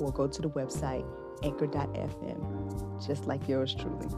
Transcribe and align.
or 0.00 0.12
go 0.12 0.26
to 0.26 0.42
the 0.42 0.50
website 0.50 1.04
anchor.fm, 1.42 3.06
just 3.06 3.26
like 3.26 3.48
yours 3.48 3.74
truly. 3.74 4.08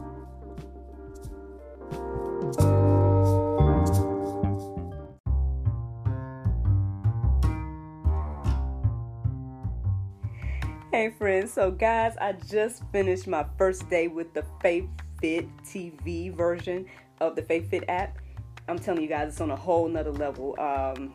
Hey 10.91 11.09
friends, 11.09 11.51
so 11.51 11.71
guys, 11.71 12.15
I 12.21 12.31
just 12.31 12.81
finished 12.93 13.27
my 13.27 13.45
first 13.57 13.89
day 13.89 14.07
with 14.07 14.33
the 14.33 14.45
Faith 14.61 14.87
Fit 15.19 15.45
TV 15.65 16.33
version 16.33 16.85
of 17.19 17.35
the 17.35 17.41
Faith 17.41 17.69
Fit 17.69 17.83
app. 17.89 18.17
I'm 18.69 18.79
telling 18.79 19.01
you 19.01 19.09
guys, 19.09 19.33
it's 19.33 19.41
on 19.41 19.51
a 19.51 19.55
whole 19.55 19.89
nother 19.89 20.13
level. 20.13 20.55
Um, 20.57 21.13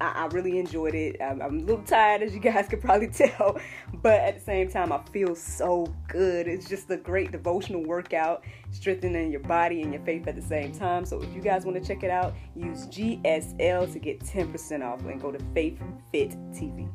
I, 0.00 0.24
I, 0.24 0.26
really 0.26 0.58
enjoyed 0.58 0.94
it. 0.94 1.16
I'm, 1.20 1.40
I'm, 1.42 1.58
a 1.58 1.62
little 1.62 1.84
tired, 1.84 2.22
as 2.22 2.34
you 2.34 2.40
guys 2.40 2.66
could 2.68 2.80
probably 2.80 3.08
tell, 3.12 3.58
but 4.02 4.20
at 4.20 4.38
the 4.38 4.40
same 4.40 4.68
time, 4.68 4.92
I 4.92 5.00
feel 5.12 5.34
so 5.34 5.92
good. 6.08 6.48
It's 6.48 6.68
just 6.68 6.90
a 6.90 6.96
great 6.96 7.32
devotional 7.32 7.84
workout, 7.84 8.44
strengthening 8.70 9.30
your 9.30 9.40
body 9.40 9.82
and 9.82 9.92
your 9.92 10.02
faith 10.04 10.26
at 10.26 10.36
the 10.36 10.42
same 10.42 10.72
time. 10.72 11.04
So 11.04 11.20
if 11.22 11.32
you 11.34 11.40
guys 11.40 11.64
want 11.64 11.80
to 11.80 11.86
check 11.86 12.02
it 12.02 12.10
out, 12.10 12.34
use 12.56 12.86
GSL 12.86 13.92
to 13.92 13.98
get 13.98 14.20
10% 14.20 14.84
off 14.84 15.00
and 15.04 15.20
go 15.20 15.30
to 15.30 15.38
Faith 15.54 15.80
Fit 16.12 16.30
TV. 16.52 16.88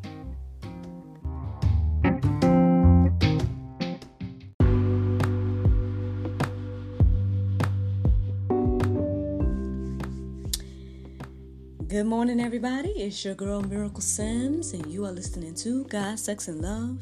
Good 11.96 12.08
morning, 12.08 12.42
everybody. 12.42 12.90
It's 12.90 13.24
your 13.24 13.36
girl 13.36 13.62
Miracle 13.62 14.02
Sims, 14.02 14.74
and 14.74 14.86
you 14.92 15.06
are 15.06 15.14
listening 15.14 15.56
to 15.56 15.86
God, 15.86 16.20
Sex, 16.20 16.50
and 16.50 16.60
Love, 16.60 17.02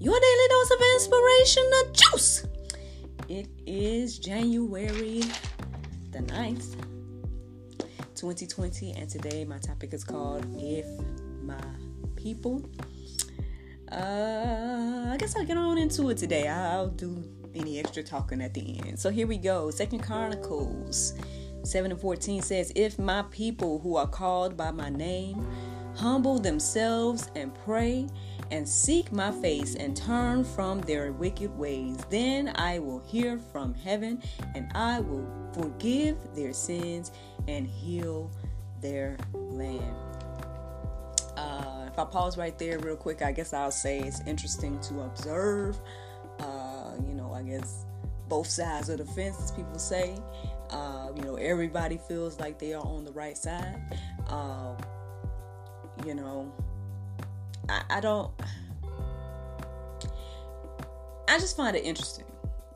your 0.00 0.18
daily 0.18 0.48
dose 0.48 0.70
of 0.72 0.80
inspiration, 0.94 1.62
the 1.70 1.88
juice. 1.92 2.46
It 3.28 3.46
is 3.64 4.18
January 4.18 5.20
the 6.10 6.18
9th, 6.18 6.74
2020, 8.16 8.94
and 8.94 9.08
today 9.08 9.44
my 9.44 9.58
topic 9.58 9.94
is 9.94 10.02
called 10.02 10.44
If 10.58 10.86
My 11.44 11.54
People. 12.16 12.68
Uh, 13.92 15.10
I 15.12 15.16
guess 15.16 15.36
I'll 15.36 15.44
get 15.44 15.56
on 15.56 15.78
into 15.78 16.10
it 16.10 16.18
today. 16.18 16.48
I'll 16.48 16.88
do 16.88 17.22
any 17.54 17.78
extra 17.78 18.02
talking 18.02 18.42
at 18.42 18.52
the 18.52 18.80
end. 18.80 18.98
So 18.98 19.10
here 19.10 19.28
we 19.28 19.38
go. 19.38 19.70
Second 19.70 20.02
Chronicles 20.02 21.14
7 21.64 21.90
and 21.90 22.00
14 22.00 22.42
says, 22.42 22.72
If 22.76 22.98
my 22.98 23.22
people 23.30 23.78
who 23.78 23.96
are 23.96 24.06
called 24.06 24.56
by 24.56 24.70
my 24.70 24.90
name 24.90 25.46
humble 25.96 26.38
themselves 26.38 27.30
and 27.34 27.54
pray 27.54 28.06
and 28.50 28.68
seek 28.68 29.10
my 29.12 29.30
face 29.30 29.74
and 29.74 29.96
turn 29.96 30.44
from 30.44 30.80
their 30.82 31.12
wicked 31.12 31.56
ways, 31.56 31.98
then 32.10 32.52
I 32.56 32.78
will 32.78 33.00
hear 33.00 33.38
from 33.38 33.74
heaven 33.74 34.22
and 34.54 34.70
I 34.74 35.00
will 35.00 35.26
forgive 35.52 36.16
their 36.34 36.52
sins 36.52 37.12
and 37.48 37.66
heal 37.66 38.30
their 38.80 39.16
land. 39.32 39.96
Uh, 41.36 41.88
if 41.88 41.98
I 41.98 42.04
pause 42.04 42.36
right 42.36 42.56
there 42.58 42.78
real 42.78 42.96
quick, 42.96 43.22
I 43.22 43.32
guess 43.32 43.52
I'll 43.52 43.70
say 43.70 44.00
it's 44.00 44.20
interesting 44.26 44.78
to 44.80 45.00
observe, 45.00 45.80
uh, 46.38 46.92
you 47.06 47.14
know, 47.14 47.32
I 47.32 47.42
guess 47.42 47.86
both 48.28 48.48
sides 48.48 48.88
of 48.88 48.98
the 48.98 49.04
fence, 49.04 49.36
as 49.42 49.52
people 49.52 49.78
say. 49.78 50.16
Uh, 50.70 51.03
you 51.16 51.22
know, 51.22 51.36
everybody 51.36 51.98
feels 52.08 52.38
like 52.40 52.58
they 52.58 52.74
are 52.74 52.84
on 52.84 53.04
the 53.04 53.12
right 53.12 53.36
side. 53.36 53.80
Um, 54.28 54.76
you 56.04 56.14
know, 56.14 56.52
I, 57.68 57.82
I 57.90 58.00
don't. 58.00 58.30
I 61.28 61.38
just 61.38 61.56
find 61.56 61.76
it 61.76 61.84
interesting. 61.84 62.26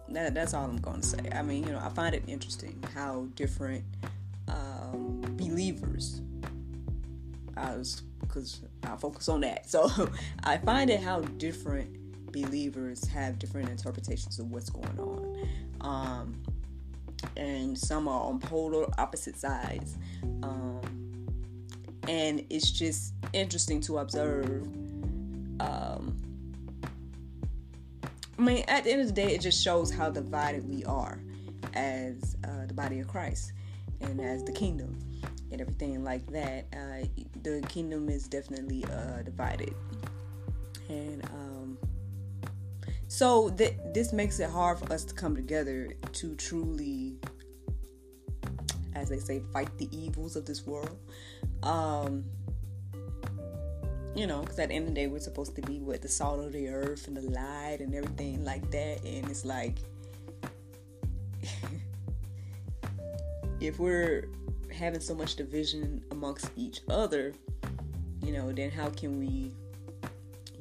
That, 0.08 0.34
that's 0.34 0.54
all 0.54 0.64
I'm 0.64 0.78
going 0.78 1.00
to 1.00 1.06
say. 1.06 1.30
I 1.32 1.42
mean, 1.42 1.64
you 1.64 1.72
know, 1.72 1.80
I 1.80 1.90
find 1.90 2.14
it 2.14 2.22
interesting 2.26 2.82
how 2.94 3.26
different 3.34 3.84
um, 4.48 5.20
believers, 5.36 6.22
because 7.54 8.62
I 8.84 8.96
focus 8.96 9.28
on 9.28 9.42
that. 9.42 9.68
So 9.68 9.90
I 10.44 10.56
find 10.58 10.88
it 10.90 11.00
how 11.00 11.20
different 11.20 11.98
believers 12.32 13.06
have 13.08 13.38
different 13.38 13.68
interpretations 13.68 14.38
of 14.38 14.50
what's 14.50 14.70
going 14.70 14.98
on. 14.98 15.48
Um, 15.80 16.42
and 17.36 17.76
some 17.78 18.08
are 18.08 18.22
on 18.22 18.38
polar 18.38 18.86
opposite 18.98 19.36
sides. 19.38 19.96
Um, 20.42 20.80
and 22.08 22.44
it's 22.50 22.70
just 22.70 23.14
interesting 23.32 23.80
to 23.82 23.98
observe. 23.98 24.62
Um, 25.60 26.16
I 28.38 28.42
mean, 28.42 28.64
at 28.68 28.84
the 28.84 28.92
end 28.92 29.00
of 29.00 29.08
the 29.08 29.12
day, 29.12 29.34
it 29.34 29.40
just 29.40 29.62
shows 29.62 29.90
how 29.90 30.10
divided 30.10 30.68
we 30.68 30.84
are 30.84 31.20
as 31.74 32.36
uh, 32.44 32.66
the 32.66 32.74
body 32.74 33.00
of 33.00 33.08
Christ 33.08 33.52
and 34.00 34.20
as 34.20 34.44
the 34.44 34.52
kingdom 34.52 34.98
and 35.50 35.60
everything 35.60 36.04
like 36.04 36.26
that. 36.32 36.66
Uh, 36.72 37.06
the 37.42 37.60
kingdom 37.68 38.08
is 38.08 38.28
definitely 38.28 38.84
uh, 38.84 39.22
divided. 39.22 39.74
And 40.88 41.24
um, 41.24 41.47
so 43.08 43.48
th- 43.48 43.74
this 43.94 44.12
makes 44.12 44.38
it 44.38 44.50
hard 44.50 44.78
for 44.78 44.92
us 44.92 45.04
to 45.04 45.14
come 45.14 45.34
together 45.34 45.88
to 46.12 46.34
truly, 46.36 47.16
as 48.94 49.08
they 49.08 49.18
say, 49.18 49.40
fight 49.52 49.76
the 49.78 49.88
evils 49.96 50.36
of 50.36 50.44
this 50.44 50.66
world. 50.66 50.98
Um, 51.62 52.24
you 54.14 54.26
know, 54.26 54.42
because 54.42 54.58
at 54.58 54.68
the 54.68 54.74
end 54.74 54.88
of 54.88 54.94
the 54.94 55.00
day, 55.00 55.06
we're 55.06 55.20
supposed 55.20 55.56
to 55.56 55.62
be 55.62 55.78
with 55.80 56.02
the 56.02 56.08
salt 56.08 56.40
of 56.40 56.52
the 56.52 56.68
earth 56.68 57.08
and 57.08 57.16
the 57.16 57.22
light 57.22 57.78
and 57.80 57.94
everything 57.94 58.44
like 58.44 58.70
that. 58.72 59.02
And 59.04 59.30
it's 59.30 59.46
like, 59.46 59.78
if 63.60 63.78
we're 63.78 64.28
having 64.70 65.00
so 65.00 65.14
much 65.14 65.36
division 65.36 66.04
amongst 66.10 66.50
each 66.56 66.80
other, 66.90 67.32
you 68.22 68.32
know, 68.32 68.52
then 68.52 68.70
how 68.70 68.90
can 68.90 69.18
we 69.18 69.52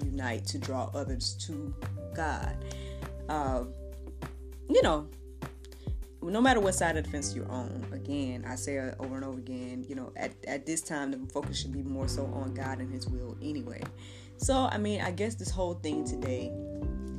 unite 0.04 0.46
to 0.46 0.58
draw 0.58 0.90
others 0.94 1.34
to 1.48 1.76
God. 2.18 2.58
Um, 3.30 3.74
you 4.70 4.82
know, 4.82 5.08
no 6.22 6.42
matter 6.42 6.60
what 6.60 6.74
side 6.74 6.98
of 6.98 7.06
the 7.06 7.10
fence 7.10 7.34
you're 7.36 7.50
on, 7.50 7.86
again, 7.94 8.44
I 8.46 8.56
say 8.56 8.76
it 8.76 8.96
over 9.00 9.16
and 9.16 9.24
over 9.24 9.38
again, 9.38 9.86
you 9.88 9.96
know, 9.96 10.12
at, 10.18 10.34
at 10.46 10.66
this 10.66 10.82
time, 10.82 11.12
the 11.12 11.32
focus 11.32 11.62
should 11.62 11.72
be 11.72 11.84
more 11.84 12.08
so 12.08 12.26
on 12.26 12.54
God 12.54 12.80
and 12.80 12.92
His 12.92 13.08
will 13.08 13.38
anyway. 13.42 13.82
So, 14.38 14.68
I 14.72 14.78
mean, 14.78 15.02
I 15.02 15.12
guess 15.12 15.36
this 15.36 15.50
whole 15.50 15.76
thing 15.76 16.06
today 16.06 16.52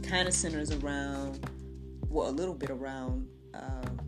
kind 0.03 0.29
of 0.29 0.35
centers 0.35 0.73
around, 0.73 1.49
well, 2.09 2.29
a 2.29 2.33
little 2.33 2.55
bit 2.55 2.71
around, 2.71 3.29
um, 3.55 3.99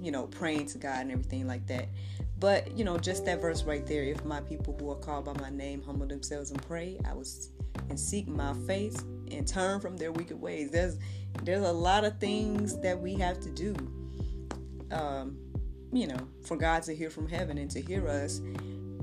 you 0.00 0.10
know, 0.10 0.26
praying 0.26 0.66
to 0.66 0.78
God 0.78 0.98
and 1.02 1.12
everything 1.12 1.46
like 1.46 1.66
that. 1.68 1.88
But, 2.38 2.76
you 2.76 2.84
know, 2.84 2.98
just 2.98 3.24
that 3.26 3.40
verse 3.40 3.62
right 3.62 3.86
there 3.86 4.02
if 4.02 4.24
my 4.24 4.40
people 4.40 4.76
who 4.78 4.90
are 4.90 4.96
called 4.96 5.26
by 5.26 5.34
my 5.34 5.50
name 5.50 5.82
humble 5.82 6.06
themselves 6.06 6.50
and 6.50 6.60
pray, 6.66 6.98
I 7.08 7.14
was 7.14 7.50
and 7.88 7.98
seek 7.98 8.28
my 8.28 8.54
face 8.66 9.02
and 9.30 9.46
turn 9.46 9.80
from 9.80 9.96
their 9.96 10.12
wicked 10.12 10.40
ways. 10.40 10.70
There's 10.70 10.98
there's 11.42 11.64
a 11.64 11.72
lot 11.72 12.04
of 12.04 12.18
things 12.18 12.78
that 12.80 12.98
we 13.00 13.14
have 13.14 13.40
to 13.40 13.50
do. 13.50 13.74
Um, 14.90 15.36
you 15.92 16.06
know, 16.06 16.28
for 16.44 16.56
God 16.56 16.82
to 16.84 16.94
hear 16.94 17.10
from 17.10 17.28
heaven 17.28 17.58
and 17.58 17.70
to 17.72 17.80
hear 17.80 18.08
us 18.08 18.40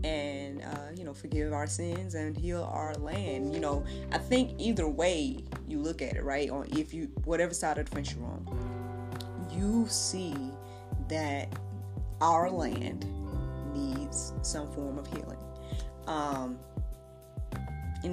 and 0.03 0.61
uh, 0.63 0.89
you 0.95 1.03
know 1.03 1.13
forgive 1.13 1.53
our 1.53 1.67
sins 1.67 2.15
and 2.15 2.37
heal 2.37 2.63
our 2.71 2.93
land 2.95 3.53
you 3.53 3.59
know 3.59 3.83
i 4.11 4.17
think 4.17 4.51
either 4.59 4.87
way 4.87 5.37
you 5.67 5.79
look 5.79 6.01
at 6.01 6.15
it 6.15 6.23
right 6.23 6.49
on 6.49 6.67
if 6.77 6.93
you 6.93 7.05
whatever 7.25 7.53
side 7.53 7.77
of 7.77 7.89
the 7.89 7.95
fence 7.95 8.13
you're 8.13 8.25
on 8.25 9.49
you 9.51 9.85
see 9.89 10.35
that 11.07 11.51
our 12.21 12.49
land 12.49 13.05
needs 13.73 14.33
some 14.41 14.71
form 14.71 14.97
of 14.97 15.07
healing 15.07 15.37
um, 16.07 16.57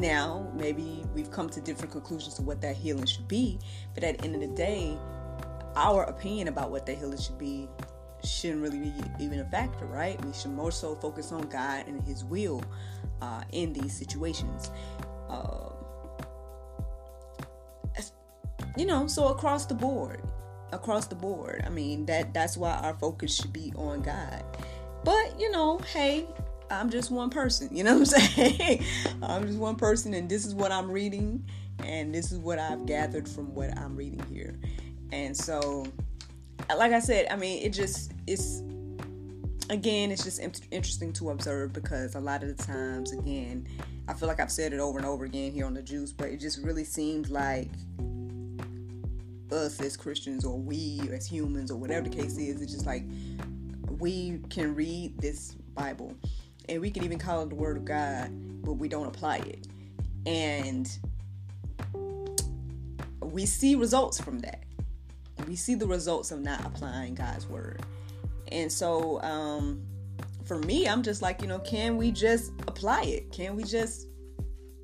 now, 0.01 0.51
maybe 0.55 1.05
we've 1.15 1.31
come 1.31 1.49
to 1.51 1.61
different 1.61 1.93
conclusions 1.93 2.35
to 2.35 2.43
what 2.43 2.61
that 2.63 2.77
healing 2.77 3.07
should 3.07 3.29
be, 3.29 3.59
but 3.95 4.05
at 4.05 4.19
the 4.19 4.25
end 4.25 4.35
of 4.35 4.41
the 4.41 4.55
day, 4.57 4.97
our 5.77 6.05
opinion 6.05 6.49
about 6.49 6.71
what 6.71 6.87
that 6.87 6.99
healing 6.99 7.19
should 7.19 7.39
be 7.39 7.69
shouldn't 8.23 8.63
really 8.63 8.79
be 8.79 8.93
even 9.19 9.41
a 9.41 9.45
factor, 9.47 9.85
right? 9.87 10.23
We 10.25 10.33
should 10.33 10.53
more 10.53 10.71
so 10.71 10.95
focus 10.95 11.33
on 11.33 11.43
God 11.49 11.87
and 11.87 12.03
His 12.03 12.25
will 12.25 12.63
uh, 13.21 13.43
in 13.53 13.73
these 13.73 13.93
situations. 13.93 14.71
Uh, 15.29 15.71
you 18.77 18.87
know, 18.87 19.07
so 19.07 19.29
across 19.29 19.67
the 19.67 19.75
board, 19.75 20.23
across 20.73 21.07
the 21.07 21.15
board. 21.15 21.63
I 21.67 21.71
mean, 21.71 22.07
that 22.07 22.35
that's 22.35 22.57
why 22.57 22.73
our 22.73 22.95
focus 22.95 23.37
should 23.37 23.53
be 23.53 23.73
on 23.77 24.03
God. 24.03 24.43
But, 25.05 25.39
you 25.39 25.51
know, 25.51 25.79
hey, 25.93 26.27
I'm 26.71 26.91
just 26.91 27.11
one 27.11 27.31
person, 27.31 27.75
you 27.75 27.85
know 27.85 27.99
what 27.99 28.15
I'm 28.15 28.21
saying? 28.29 28.85
I'm 29.23 29.47
just 29.47 29.59
one 29.59 29.77
person 29.77 30.15
and 30.15 30.29
this 30.29 30.45
is 30.45 30.55
what 30.55 30.73
I'm 30.73 30.91
reading 30.91 31.45
and 31.81 32.15
this 32.15 32.33
is 32.33 32.39
what 32.39 32.59
I've 32.59 32.87
gathered 32.87 33.29
from 33.29 33.55
what 33.55 33.77
I'm 33.79 33.97
reading 33.97 34.25
here. 34.31 34.59
And 35.13 35.37
so 35.37 35.87
like 36.77 36.93
I 36.93 37.01
said, 37.01 37.27
I 37.31 37.37
mean, 37.37 37.63
it 37.63 37.71
just 37.71 38.13
it's 38.27 38.63
again, 39.71 40.11
it's 40.11 40.25
just 40.25 40.41
interesting 40.41 41.13
to 41.15 41.31
observe 41.31 41.73
because 41.73 42.15
a 42.15 42.21
lot 42.21 42.43
of 42.43 42.57
the 42.57 42.63
times, 42.63 43.13
again, 43.13 43.67
I 44.09 44.15
feel 44.15 44.29
like 44.29 44.41
I've 44.41 44.51
said 44.51 44.73
it 44.73 44.81
over 44.81 44.99
and 44.99 45.07
over 45.07 45.25
again 45.25 45.53
here 45.53 45.67
on 45.67 45.75
the 45.75 45.83
juice, 45.83 46.13
but 46.13 46.29
it 46.29 46.41
just 46.41 46.59
really 46.59 46.85
seems 46.85 47.31
like 47.31 47.71
us 49.53 49.81
as 49.81 49.97
Christians 49.97 50.45
or 50.45 50.59
we 50.59 51.01
as 51.13 51.27
humans 51.27 51.71
or 51.71 51.77
whatever 51.77 52.09
the 52.09 52.15
case 52.15 52.37
is, 52.37 52.61
it's 52.61 52.73
just 52.73 52.87
like 52.87 53.05
we 53.99 54.41
can 54.51 54.75
read 54.75 55.19
this 55.19 55.55
Bible 55.75 56.15
and 56.69 56.81
we 56.81 56.91
can 56.91 57.05
even 57.05 57.19
call 57.19 57.43
it 57.43 57.49
the 57.49 57.55
Word 57.55 57.77
of 57.77 57.85
God, 57.85 58.31
but 58.63 58.75
we 58.75 58.89
don't 58.89 59.07
apply 59.07 59.39
it. 59.39 59.67
And 60.27 60.91
we 63.21 63.47
see 63.47 63.75
results 63.75 64.21
from 64.21 64.39
that. 64.41 64.65
We 65.47 65.57
see 65.57 65.75
the 65.75 65.87
results 65.87 66.31
of 66.31 66.41
not 66.41 66.65
applying 66.65 67.15
God's 67.15 67.47
Word. 67.47 67.83
And 68.49 68.71
so, 68.71 69.21
um, 69.23 69.83
for 70.45 70.59
me, 70.59 70.89
I'm 70.89 71.03
just 71.03 71.23
like, 71.23 71.43
you 71.43 71.49
know, 71.49 71.59
can 71.59 71.97
we 71.97 72.11
just 72.11 72.53
apply 72.69 73.03
it? 73.03 73.33
Can 73.33 73.57
we 73.57 73.65
just 73.65 74.09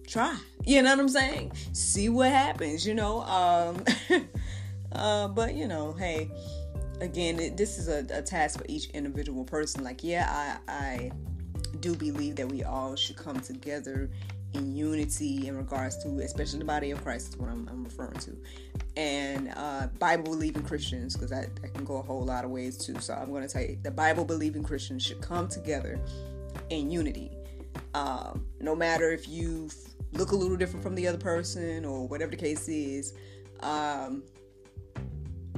try? 0.06 0.36
You 0.64 0.82
know 0.82 0.90
what 0.90 1.00
I'm 1.00 1.08
saying? 1.08 1.52
See 1.72 2.08
what 2.08 2.30
happens, 2.30 2.86
you 2.86 2.94
know? 2.94 3.22
Um, 3.22 3.84
uh, 4.92 5.28
but, 5.28 5.54
you 5.54 5.68
know, 5.68 5.92
hey, 5.92 6.30
again, 7.00 7.38
it, 7.38 7.56
this 7.56 7.78
is 7.78 7.88
a, 7.88 8.06
a, 8.10 8.22
task 8.22 8.58
for 8.58 8.64
each 8.68 8.90
individual 8.90 9.44
person. 9.44 9.84
Like, 9.84 10.02
yeah, 10.02 10.58
I, 10.68 10.72
I 10.72 11.12
do 11.78 11.94
believe 11.94 12.36
that 12.36 12.48
we 12.48 12.64
all 12.64 12.96
should 12.96 13.16
come 13.16 13.40
together 13.40 14.10
in 14.52 14.74
unity 14.74 15.46
in 15.46 15.56
regards 15.56 16.02
to, 16.02 16.18
especially 16.20 16.58
the 16.58 16.64
body 16.64 16.90
of 16.90 17.02
Christ, 17.02 17.28
is 17.28 17.36
what 17.36 17.50
I'm, 17.50 17.68
I'm 17.68 17.84
referring 17.84 18.18
to, 18.20 18.36
and 18.96 19.52
uh, 19.56 19.86
Bible 19.98 20.24
believing 20.24 20.62
Christians, 20.62 21.14
because 21.14 21.30
that, 21.30 21.54
that 21.62 21.72
can 21.72 21.84
go 21.84 21.98
a 21.98 22.02
whole 22.02 22.24
lot 22.24 22.44
of 22.44 22.50
ways 22.50 22.76
too. 22.76 22.98
So 22.98 23.14
I'm 23.14 23.30
going 23.30 23.46
to 23.46 23.48
tell 23.48 23.62
you, 23.62 23.78
the 23.82 23.90
Bible 23.90 24.24
believing 24.24 24.64
Christians 24.64 25.04
should 25.04 25.20
come 25.20 25.46
together 25.48 26.00
in 26.70 26.90
unity. 26.90 27.30
Um, 27.94 28.44
no 28.60 28.74
matter 28.74 29.12
if 29.12 29.28
you 29.28 29.70
look 30.12 30.32
a 30.32 30.36
little 30.36 30.56
different 30.56 30.82
from 30.82 30.96
the 30.96 31.06
other 31.06 31.18
person 31.18 31.84
or 31.84 32.08
whatever 32.08 32.32
the 32.32 32.36
case 32.36 32.68
is, 32.68 33.14
um, 33.60 34.24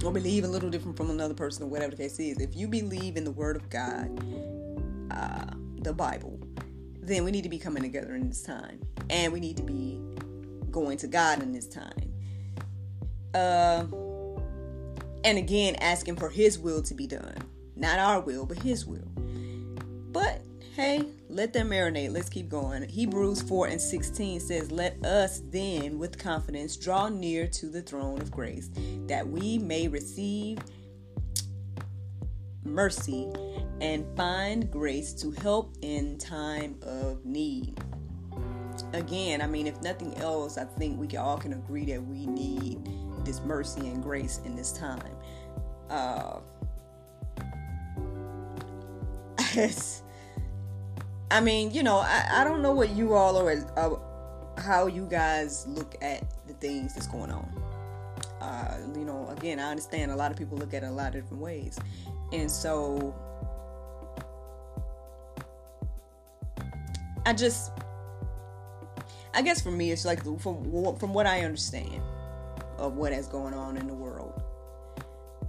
or 0.05 0.13
believe 0.13 0.45
a 0.45 0.49
little 0.49 0.69
different 0.69 0.97
from 0.97 1.11
another 1.11 1.35
person 1.35 1.63
or 1.63 1.67
whatever 1.67 1.93
the 1.93 2.03
case 2.03 2.19
is, 2.19 2.39
if 2.39 2.57
you 2.57 2.69
believe 2.69 3.17
in 3.17 3.25
the 3.25 3.31
Word 3.31 3.57
of 3.57 3.71
God, 3.71 4.11
uh, 5.11 5.55
the 5.85 5.93
Bible, 5.93 6.41
then 7.01 7.25
we 7.25 7.31
need 7.31 7.43
to 7.43 7.49
be 7.49 7.59
coming 7.59 7.83
together 7.83 8.15
in 8.15 8.29
this 8.29 8.43
time. 8.43 8.81
And 9.11 9.33
we 9.33 9.41
need 9.41 9.57
to 9.57 9.63
be 9.63 10.01
going 10.71 10.97
to 10.99 11.07
God 11.07 11.43
in 11.43 11.53
this 11.53 11.69
time. 11.69 12.13
Uh, 13.35 13.85
and 15.25 15.39
again, 15.39 15.77
asking 15.77 16.17
for 16.17 16.29
His 16.29 16.59
will 16.59 16.83
to 16.83 16.95
be 16.95 17.07
done. 17.07 17.37
Not 17.77 17.99
our 17.99 18.21
will, 18.21 18.47
but 18.47 18.59
His 18.59 18.87
will. 18.87 19.09
But 20.13 20.43
hey, 20.75 21.07
let 21.29 21.53
them 21.53 21.71
marinate. 21.71 22.13
Let's 22.13 22.29
keep 22.29 22.49
going. 22.49 22.89
Hebrews 22.89 23.43
4 23.43 23.69
and 23.69 23.81
16 23.81 24.41
says, 24.41 24.71
Let 24.71 25.05
us 25.05 25.43
then 25.51 25.99
with 25.99 26.19
confidence 26.19 26.77
draw 26.77 27.09
near 27.09 27.47
to 27.49 27.69
the 27.69 27.83
throne 27.83 28.21
of 28.21 28.31
grace, 28.31 28.71
that 29.07 29.27
we 29.27 29.59
may 29.59 29.89
receive 29.89 30.59
mercy 32.65 33.31
and 33.83 34.07
find 34.17 34.71
grace 34.71 35.13
to 35.13 35.33
help 35.33 35.77
in 35.83 36.17
time 36.17 36.77
of 36.83 37.25
need. 37.25 37.79
Again, 38.93 39.43
I 39.43 39.49
mean, 39.49 39.67
if 39.67 39.83
nothing 39.83 40.15
else, 40.19 40.57
I 40.57 40.65
think 40.65 41.01
we 41.01 41.17
all 41.17 41.37
can 41.37 41.53
agree 41.55 41.85
that 41.87 42.01
we 42.01 42.27
need 42.27 42.89
this 43.25 43.41
mercy 43.41 43.81
and 43.81 44.01
grace 44.01 44.41
in 44.45 44.55
this 44.55 44.73
time. 44.73 45.17
Uh, 45.91 46.39
I 51.33 51.41
mean, 51.41 51.73
you 51.73 51.83
know, 51.83 51.97
I, 51.97 52.27
I 52.31 52.45
don't 52.45 52.63
know 52.63 52.73
what 52.73 52.91
you 52.91 53.15
all 53.15 53.37
are, 53.37 53.51
uh, 53.77 54.61
how 54.61 54.87
you 54.87 55.07
guys 55.11 55.67
look 55.67 55.97
at 56.01 56.23
the 56.47 56.55
things 56.55 56.95
that's 56.95 57.09
going 57.09 57.33
on. 57.33 57.51
Uh, 58.41 58.79
you 58.95 59.05
know, 59.05 59.29
again, 59.37 59.59
I 59.59 59.71
understand 59.71 60.13
a 60.13 60.17
lot 60.17 60.31
of 60.31 60.37
people 60.39 60.57
look 60.57 60.73
at 60.73 60.85
it 60.85 60.87
a 60.87 60.91
lot 60.93 61.09
of 61.09 61.23
different 61.23 61.43
ways. 61.43 61.81
And 62.33 62.49
so 62.51 63.15
I 67.25 67.33
just 67.33 67.73
I 69.35 69.43
guess 69.43 69.61
for 69.61 69.71
me 69.71 69.91
it's 69.93 70.05
like 70.05 70.23
from 70.41 70.97
from 70.97 71.15
what 71.15 71.27
I 71.27 71.41
understand 71.41 72.03
of 72.79 72.97
what 72.97 73.13
has 73.13 73.29
going 73.29 73.55
on 73.55 73.77
in 73.77 73.87
the 73.87 73.95
world. 73.95 74.43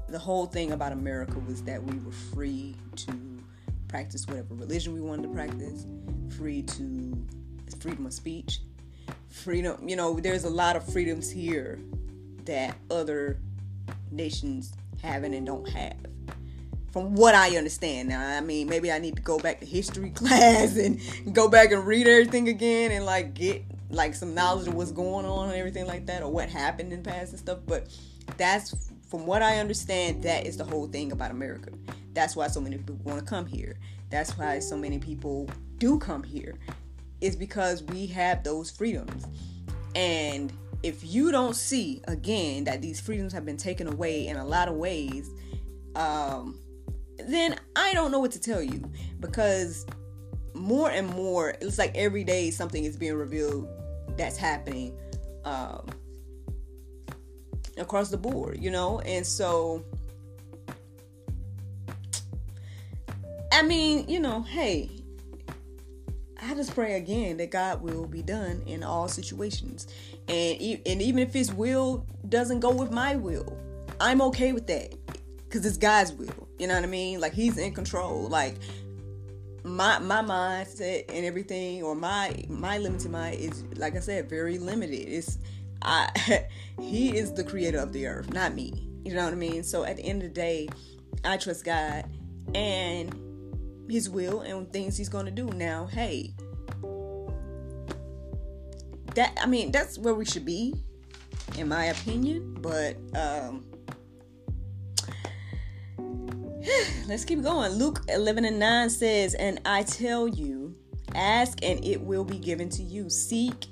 The 0.07 0.19
whole 0.19 0.45
thing 0.45 0.71
about 0.71 0.91
America 0.91 1.39
was 1.39 1.63
that 1.63 1.81
we 1.81 1.97
were 1.99 2.11
free 2.11 2.75
to 2.97 3.43
practice 3.87 4.27
whatever 4.27 4.53
religion 4.55 4.93
we 4.93 5.01
wanted 5.01 5.23
to 5.23 5.29
practice, 5.29 5.85
free 6.37 6.61
to 6.63 7.25
freedom 7.79 8.05
of 8.05 8.13
speech, 8.13 8.59
freedom, 9.29 9.87
you 9.87 9.95
know, 9.95 10.19
there's 10.19 10.45
a 10.45 10.49
lot 10.49 10.75
of 10.75 10.85
freedoms 10.85 11.29
here 11.29 11.79
that 12.45 12.75
other 12.89 13.39
nations 14.11 14.73
haven't 15.01 15.33
and 15.33 15.45
don't 15.45 15.67
have 15.67 15.97
from 16.93 17.15
what 17.15 17.33
I 17.33 17.57
understand. 17.57 18.09
Now, 18.09 18.37
I 18.37 18.39
mean, 18.39 18.69
maybe 18.69 18.91
I 18.91 18.99
need 18.99 19.15
to 19.15 19.21
go 19.23 19.39
back 19.39 19.59
to 19.59 19.65
history 19.65 20.09
class 20.15 20.77
and 20.77 21.01
go 21.33 21.49
back 21.49 21.71
and 21.71 21.85
read 21.85 22.07
everything 22.07 22.47
again 22.47 22.91
and 22.91 23.03
like 23.03 23.33
get 23.33 23.63
like 23.89 24.13
some 24.13 24.35
knowledge 24.35 24.67
of 24.67 24.75
what's 24.75 24.91
going 24.91 25.25
on 25.25 25.49
and 25.49 25.57
everything 25.57 25.87
like 25.87 26.05
that 26.05 26.21
or 26.21 26.31
what 26.31 26.49
happened 26.49 26.93
in 26.93 27.01
the 27.01 27.09
past 27.09 27.31
and 27.31 27.39
stuff. 27.39 27.59
But 27.65 27.87
that's 28.37 28.91
from 29.09 29.25
what 29.25 29.41
I 29.41 29.57
understand, 29.57 30.21
that 30.23 30.45
is 30.45 30.55
the 30.55 30.63
whole 30.63 30.87
thing 30.87 31.11
about 31.11 31.31
America. 31.31 31.71
That's 32.13 32.35
why 32.35 32.47
so 32.47 32.61
many 32.61 32.77
people 32.77 32.99
want 33.03 33.19
to 33.19 33.25
come 33.25 33.47
here. 33.47 33.75
That's 34.11 34.37
why 34.37 34.59
so 34.59 34.77
many 34.77 34.99
people 34.99 35.49
do 35.79 35.97
come 35.97 36.23
here. 36.23 36.59
Is 37.21 37.35
because 37.35 37.81
we 37.83 38.05
have 38.07 38.43
those 38.43 38.69
freedoms. 38.69 39.25
And 39.95 40.53
if 40.83 41.03
you 41.03 41.31
don't 41.31 41.55
see 41.55 42.01
again 42.07 42.65
that 42.65 42.83
these 42.83 42.99
freedoms 42.99 43.33
have 43.33 43.45
been 43.45 43.57
taken 43.57 43.87
away 43.87 44.27
in 44.27 44.37
a 44.37 44.45
lot 44.45 44.67
of 44.67 44.75
ways, 44.75 45.31
um, 45.95 46.59
then 47.27 47.59
I 47.75 47.93
don't 47.93 48.11
know 48.11 48.19
what 48.19 48.31
to 48.31 48.39
tell 48.39 48.61
you 48.61 48.83
because 49.19 49.85
more 50.53 50.89
and 50.89 51.07
more 51.07 51.55
it's 51.61 51.77
like 51.77 51.91
every 51.95 52.23
day 52.23 52.51
something 52.51 52.83
is 52.83 52.95
being 52.95 53.15
revealed 53.15 53.67
that's 54.17 54.37
happening 54.37 54.97
um, 55.45 55.87
across 57.77 58.09
the 58.09 58.17
board, 58.17 58.59
you 58.61 58.71
know, 58.71 58.99
and 59.01 59.25
so 59.25 59.83
I 63.51 63.61
mean, 63.61 64.09
you 64.09 64.19
know, 64.19 64.41
hey, 64.41 64.89
I 66.41 66.55
just 66.55 66.73
pray 66.73 66.95
again 66.95 67.37
that 67.37 67.51
God 67.51 67.81
will 67.81 68.07
be 68.07 68.23
done 68.23 68.63
in 68.65 68.83
all 68.83 69.07
situations, 69.07 69.87
and 70.27 70.59
and 70.85 71.01
even 71.01 71.19
if 71.19 71.33
His 71.33 71.53
will 71.53 72.05
doesn't 72.29 72.61
go 72.61 72.71
with 72.71 72.91
my 72.91 73.15
will, 73.15 73.57
I'm 73.99 74.21
okay 74.23 74.53
with 74.53 74.67
that 74.67 74.95
because 75.43 75.65
it's 75.65 75.77
God's 75.77 76.13
will. 76.13 76.47
You 76.63 76.69
know 76.69 76.75
what 76.75 76.85
I 76.85 76.87
mean? 76.87 77.19
Like 77.19 77.33
he's 77.33 77.57
in 77.57 77.73
control. 77.73 78.29
Like 78.29 78.55
my 79.65 79.99
my 79.99 80.21
mindset 80.21 81.03
and 81.09 81.25
everything, 81.25 81.83
or 81.83 81.93
my 81.93 82.41
my 82.47 82.77
limited 82.77 83.11
mind 83.11 83.35
is 83.35 83.65
like 83.75 83.97
I 83.97 83.99
said, 83.99 84.29
very 84.29 84.57
limited. 84.57 84.95
It's 84.95 85.39
I 85.81 86.45
he 86.79 87.17
is 87.17 87.33
the 87.33 87.43
creator 87.43 87.79
of 87.79 87.91
the 87.91 88.07
earth, 88.07 88.31
not 88.31 88.55
me. 88.55 88.87
You 89.03 89.13
know 89.13 89.25
what 89.25 89.33
I 89.33 89.35
mean? 89.35 89.61
So 89.61 89.83
at 89.83 89.97
the 89.97 90.03
end 90.03 90.23
of 90.23 90.29
the 90.29 90.33
day, 90.33 90.69
I 91.25 91.35
trust 91.35 91.65
God 91.65 92.05
and 92.55 93.13
his 93.89 94.09
will 94.09 94.39
and 94.39 94.71
things 94.71 94.95
he's 94.95 95.09
going 95.09 95.25
to 95.25 95.33
do. 95.33 95.47
Now, 95.47 95.87
hey, 95.87 96.33
that 99.15 99.37
I 99.41 99.47
mean, 99.47 99.73
that's 99.73 99.97
where 99.97 100.13
we 100.13 100.23
should 100.23 100.45
be 100.45 100.75
in 101.57 101.67
my 101.67 101.87
opinion, 101.87 102.55
but 102.61 102.95
um 103.17 103.65
Let's 107.07 107.25
keep 107.25 107.41
going. 107.41 107.73
Luke 107.73 108.01
11 108.09 108.45
and 108.45 108.59
9 108.59 108.89
says, 108.89 109.33
And 109.35 109.59
I 109.65 109.83
tell 109.83 110.27
you, 110.27 110.75
ask 111.15 111.63
and 111.63 111.83
it 111.83 112.01
will 112.01 112.23
be 112.23 112.37
given 112.37 112.69
to 112.69 112.83
you. 112.83 113.09
Seek 113.09 113.67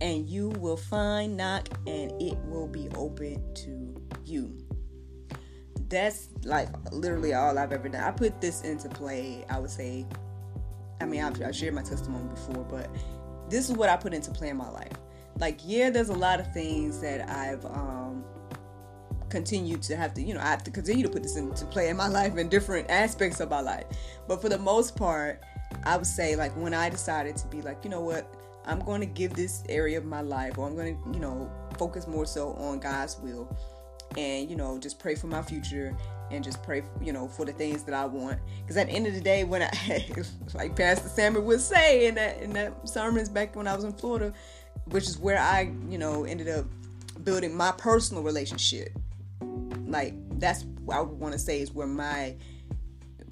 and 0.00 0.28
you 0.28 0.50
will 0.50 0.76
find. 0.76 1.36
Knock 1.36 1.68
and 1.86 2.12
it 2.20 2.36
will 2.44 2.68
be 2.68 2.88
open 2.94 3.42
to 3.54 4.02
you. 4.24 4.56
That's 5.88 6.28
like 6.44 6.68
literally 6.92 7.34
all 7.34 7.58
I've 7.58 7.72
ever 7.72 7.88
done. 7.88 8.02
I 8.02 8.10
put 8.10 8.40
this 8.40 8.62
into 8.62 8.88
play, 8.88 9.44
I 9.48 9.58
would 9.58 9.70
say. 9.70 10.06
I 11.00 11.04
mean, 11.04 11.22
I've, 11.22 11.40
I've 11.42 11.54
shared 11.54 11.74
my 11.74 11.82
testimony 11.82 12.28
before, 12.28 12.64
but 12.64 12.88
this 13.48 13.68
is 13.68 13.76
what 13.76 13.88
I 13.88 13.96
put 13.96 14.14
into 14.14 14.30
play 14.30 14.48
in 14.48 14.56
my 14.56 14.70
life. 14.70 14.92
Like, 15.38 15.60
yeah, 15.64 15.90
there's 15.90 16.08
a 16.08 16.14
lot 16.14 16.40
of 16.40 16.52
things 16.52 17.00
that 17.02 17.28
I've 17.28 17.64
um, 17.66 18.24
continue 19.36 19.76
to 19.76 19.94
have 19.94 20.14
to, 20.14 20.22
you 20.22 20.32
know, 20.32 20.40
I 20.40 20.46
have 20.46 20.64
to 20.64 20.70
continue 20.70 21.02
to 21.02 21.10
put 21.10 21.22
this 21.22 21.36
into 21.36 21.66
play 21.66 21.90
in 21.90 21.96
my 21.96 22.08
life 22.08 22.38
in 22.38 22.48
different 22.48 22.88
aspects 22.88 23.38
of 23.40 23.50
my 23.50 23.60
life. 23.60 23.84
But 24.26 24.40
for 24.40 24.48
the 24.48 24.56
most 24.56 24.96
part, 24.96 25.42
I 25.84 25.98
would 25.98 26.06
say 26.06 26.36
like 26.36 26.56
when 26.56 26.72
I 26.72 26.88
decided 26.88 27.36
to 27.36 27.46
be 27.48 27.60
like, 27.60 27.84
you 27.84 27.90
know 27.90 28.00
what, 28.00 28.34
I'm 28.64 28.78
going 28.80 29.00
to 29.00 29.06
give 29.06 29.34
this 29.34 29.62
area 29.68 29.98
of 29.98 30.06
my 30.06 30.22
life, 30.22 30.56
or 30.56 30.66
I'm 30.66 30.74
going 30.74 30.96
to, 30.96 31.12
you 31.12 31.20
know, 31.20 31.50
focus 31.76 32.08
more 32.08 32.24
so 32.24 32.54
on 32.54 32.80
God's 32.80 33.18
will, 33.18 33.54
and 34.16 34.48
you 34.48 34.56
know, 34.56 34.78
just 34.78 34.98
pray 34.98 35.14
for 35.14 35.26
my 35.26 35.42
future 35.42 35.94
and 36.30 36.42
just 36.42 36.62
pray, 36.62 36.82
you 37.02 37.12
know, 37.12 37.28
for 37.28 37.44
the 37.44 37.52
things 37.52 37.84
that 37.84 37.94
I 37.94 38.06
want. 38.06 38.40
Because 38.62 38.78
at 38.78 38.86
the 38.86 38.94
end 38.94 39.06
of 39.06 39.14
the 39.14 39.20
day, 39.20 39.44
when 39.44 39.62
I, 39.62 40.06
like 40.54 40.74
Pastor 40.74 41.08
Samuel 41.10 41.44
would 41.44 41.60
say 41.60 42.06
in 42.06 42.14
that 42.14 42.40
in 42.40 42.54
that 42.54 42.88
sermons 42.88 43.28
back 43.28 43.54
when 43.54 43.68
I 43.68 43.76
was 43.76 43.84
in 43.84 43.92
Florida, 43.92 44.32
which 44.86 45.04
is 45.04 45.18
where 45.18 45.38
I, 45.38 45.70
you 45.90 45.98
know, 45.98 46.24
ended 46.24 46.48
up 46.48 46.64
building 47.22 47.54
my 47.54 47.72
personal 47.72 48.22
relationship. 48.22 48.88
Like 49.86 50.14
that's 50.38 50.64
what 50.84 50.96
I 50.96 51.00
would 51.00 51.18
want 51.18 51.32
to 51.32 51.38
say 51.38 51.60
is 51.60 51.72
where 51.72 51.86
my 51.86 52.36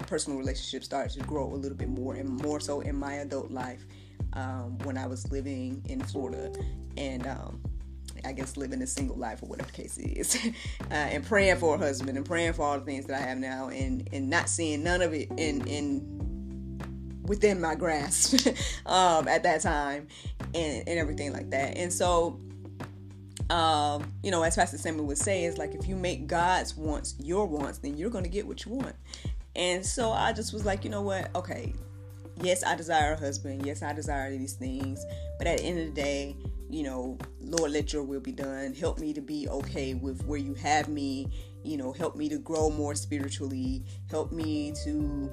personal 0.07 0.37
relationship 0.37 0.83
started 0.83 1.19
to 1.19 1.25
grow 1.25 1.53
a 1.53 1.55
little 1.55 1.77
bit 1.77 1.89
more 1.89 2.15
and 2.15 2.29
more 2.41 2.59
so 2.59 2.81
in 2.81 2.95
my 2.95 3.15
adult 3.15 3.51
life 3.51 3.85
um, 4.33 4.77
when 4.79 4.97
I 4.97 5.07
was 5.07 5.31
living 5.31 5.83
in 5.87 6.01
Florida 6.01 6.51
and 6.97 7.25
um, 7.27 7.61
I 8.23 8.31
guess 8.31 8.57
living 8.57 8.81
a 8.81 8.87
single 8.87 9.17
life 9.17 9.41
or 9.43 9.47
whatever 9.47 9.71
the 9.71 9.73
case 9.73 9.97
is, 9.97 10.35
uh, 10.91 10.93
and 10.93 11.25
praying 11.25 11.57
for 11.57 11.75
a 11.75 11.77
husband 11.77 12.17
and 12.17 12.25
praying 12.25 12.53
for 12.53 12.63
all 12.63 12.79
the 12.79 12.85
things 12.85 13.05
that 13.05 13.21
I 13.21 13.25
have 13.25 13.37
now 13.37 13.69
and 13.69 14.07
and 14.11 14.29
not 14.29 14.49
seeing 14.49 14.83
none 14.83 15.01
of 15.01 15.13
it 15.13 15.29
in 15.37 15.65
in 15.67 17.21
within 17.23 17.59
my 17.59 17.75
grasp 17.75 18.47
um, 18.85 19.27
at 19.27 19.43
that 19.43 19.61
time 19.61 20.07
and, 20.53 20.87
and 20.87 20.99
everything 20.99 21.33
like 21.33 21.49
that. 21.51 21.77
And 21.77 21.91
so 21.91 22.39
um, 23.49 24.11
you 24.23 24.31
know, 24.31 24.43
as 24.43 24.55
Pastor 24.55 24.77
Samuel 24.77 25.05
would 25.05 25.17
say, 25.17 25.45
is 25.45 25.57
like 25.57 25.75
if 25.75 25.87
you 25.87 25.95
make 25.95 26.27
God's 26.27 26.75
wants 26.75 27.15
your 27.19 27.45
wants, 27.45 27.77
then 27.79 27.97
you're 27.97 28.09
going 28.09 28.23
to 28.23 28.29
get 28.29 28.47
what 28.47 28.65
you 28.65 28.73
want. 28.73 28.95
And 29.55 29.85
so 29.85 30.11
I 30.11 30.33
just 30.33 30.53
was 30.53 30.65
like, 30.65 30.83
you 30.83 30.89
know 30.89 31.01
what? 31.01 31.33
Okay, 31.35 31.73
yes, 32.41 32.63
I 32.63 32.75
desire 32.75 33.13
a 33.13 33.19
husband. 33.19 33.65
Yes, 33.65 33.83
I 33.83 33.93
desire 33.93 34.31
these 34.31 34.53
things. 34.53 35.05
But 35.37 35.47
at 35.47 35.59
the 35.59 35.63
end 35.63 35.79
of 35.79 35.85
the 35.85 36.01
day, 36.01 36.35
you 36.69 36.83
know, 36.83 37.17
Lord, 37.39 37.71
let 37.71 37.93
your 37.93 38.03
will 38.03 38.19
be 38.19 38.31
done. 38.31 38.73
Help 38.73 38.99
me 38.99 39.13
to 39.13 39.21
be 39.21 39.47
okay 39.47 39.93
with 39.93 40.25
where 40.25 40.39
you 40.39 40.55
have 40.55 40.89
me. 40.89 41.29
You 41.63 41.77
know, 41.77 41.93
help 41.93 42.15
me 42.15 42.29
to 42.29 42.37
grow 42.39 42.69
more 42.69 42.95
spiritually. 42.95 43.83
Help 44.09 44.31
me 44.31 44.73
to 44.83 45.31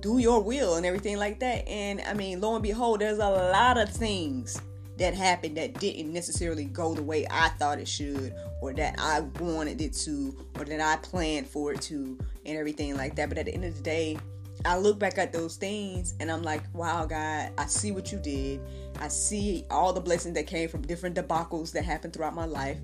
do 0.00 0.18
your 0.18 0.42
will 0.42 0.76
and 0.76 0.86
everything 0.86 1.18
like 1.18 1.40
that. 1.40 1.68
And 1.68 2.00
I 2.02 2.14
mean, 2.14 2.40
lo 2.40 2.54
and 2.54 2.62
behold, 2.62 3.00
there's 3.00 3.18
a 3.18 3.28
lot 3.28 3.78
of 3.78 3.90
things 3.90 4.60
that 5.00 5.14
happened 5.14 5.56
that 5.56 5.80
didn't 5.80 6.12
necessarily 6.12 6.66
go 6.66 6.94
the 6.94 7.02
way 7.02 7.26
I 7.30 7.48
thought 7.50 7.78
it 7.78 7.88
should, 7.88 8.34
or 8.60 8.72
that 8.74 8.96
I 8.98 9.20
wanted 9.42 9.80
it 9.80 9.94
to, 9.94 10.36
or 10.58 10.64
that 10.64 10.80
I 10.80 10.96
planned 10.96 11.46
for 11.46 11.72
it 11.72 11.80
to, 11.82 12.18
and 12.44 12.56
everything 12.56 12.96
like 12.96 13.16
that. 13.16 13.30
But 13.30 13.38
at 13.38 13.46
the 13.46 13.54
end 13.54 13.64
of 13.64 13.74
the 13.74 13.82
day, 13.82 14.18
I 14.66 14.76
look 14.76 14.98
back 14.98 15.16
at 15.16 15.32
those 15.32 15.56
things 15.56 16.14
and 16.20 16.30
I'm 16.30 16.42
like, 16.42 16.62
wow, 16.74 17.06
God, 17.06 17.50
I 17.56 17.64
see 17.64 17.92
what 17.92 18.12
you 18.12 18.18
did. 18.18 18.60
I 19.00 19.08
see 19.08 19.64
all 19.70 19.94
the 19.94 20.02
blessings 20.02 20.34
that 20.34 20.46
came 20.46 20.68
from 20.68 20.82
different 20.82 21.16
debacles 21.16 21.72
that 21.72 21.84
happened 21.84 22.12
throughout 22.12 22.34
my 22.34 22.44
life. 22.44 22.76